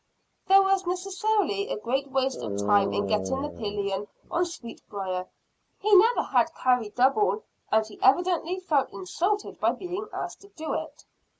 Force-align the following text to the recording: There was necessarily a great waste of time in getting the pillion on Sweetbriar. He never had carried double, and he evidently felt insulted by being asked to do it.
There 0.47 0.63
was 0.63 0.87
necessarily 0.87 1.67
a 1.69 1.77
great 1.77 2.09
waste 2.09 2.41
of 2.41 2.57
time 2.57 2.91
in 2.91 3.05
getting 3.05 3.43
the 3.43 3.49
pillion 3.49 4.07
on 4.31 4.45
Sweetbriar. 4.45 5.27
He 5.77 5.95
never 5.95 6.23
had 6.23 6.55
carried 6.55 6.95
double, 6.95 7.43
and 7.71 7.85
he 7.85 8.01
evidently 8.01 8.59
felt 8.61 8.89
insulted 8.91 9.59
by 9.59 9.73
being 9.73 10.07
asked 10.11 10.41
to 10.41 10.47
do 10.49 10.73
it. 10.73 11.05